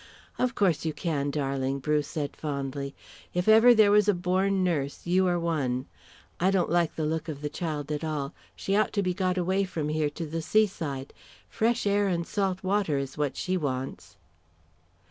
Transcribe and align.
"Of 0.39 0.55
course 0.55 0.83
you 0.83 0.93
can, 0.93 1.29
darling," 1.29 1.77
Bruce 1.77 2.07
said 2.07 2.35
fondly. 2.35 2.95
"If 3.35 3.47
ever 3.47 3.75
there 3.75 3.91
was 3.91 4.07
a 4.09 4.15
born 4.15 4.63
nurse 4.63 5.05
you 5.05 5.27
are 5.27 5.37
one. 5.39 5.85
I 6.39 6.49
don't 6.49 6.71
like 6.71 6.95
the 6.95 7.05
look 7.05 7.27
of 7.29 7.41
the 7.43 7.49
child 7.49 7.91
at 7.91 8.03
all. 8.03 8.33
She 8.55 8.75
ought 8.75 8.93
to 8.93 9.03
be 9.03 9.13
got 9.13 9.37
away 9.37 9.63
from 9.63 9.89
here 9.89 10.09
to 10.09 10.25
the 10.25 10.41
seaside. 10.41 11.13
Fresh 11.47 11.85
air 11.85 12.07
and 12.07 12.25
salt 12.25 12.63
water 12.63 12.97
is 12.97 13.15
what 13.15 13.37
she 13.37 13.55
wants." 13.57 14.17